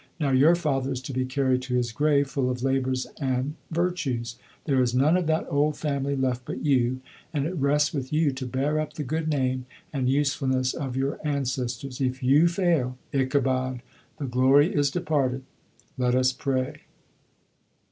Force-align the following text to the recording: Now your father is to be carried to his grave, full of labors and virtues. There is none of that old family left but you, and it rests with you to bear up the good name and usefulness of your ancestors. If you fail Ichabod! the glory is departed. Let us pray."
Now 0.19 0.31
your 0.31 0.55
father 0.55 0.91
is 0.93 1.01
to 1.03 1.13
be 1.13 1.25
carried 1.27 1.61
to 1.61 1.75
his 1.75 1.91
grave, 1.91 2.27
full 2.27 2.49
of 2.49 2.63
labors 2.63 3.05
and 3.19 3.53
virtues. 3.69 4.35
There 4.65 4.81
is 4.81 4.95
none 4.95 5.15
of 5.15 5.27
that 5.27 5.45
old 5.47 5.77
family 5.77 6.15
left 6.15 6.43
but 6.43 6.65
you, 6.65 7.01
and 7.31 7.45
it 7.45 7.53
rests 7.55 7.93
with 7.93 8.11
you 8.11 8.31
to 8.31 8.47
bear 8.47 8.79
up 8.79 8.93
the 8.93 9.03
good 9.03 9.27
name 9.27 9.67
and 9.93 10.09
usefulness 10.09 10.73
of 10.73 10.95
your 10.97 11.19
ancestors. 11.23 12.01
If 12.01 12.23
you 12.23 12.47
fail 12.47 12.97
Ichabod! 13.13 13.83
the 14.17 14.25
glory 14.25 14.73
is 14.73 14.89
departed. 14.89 15.43
Let 15.99 16.15
us 16.15 16.33
pray." 16.33 16.81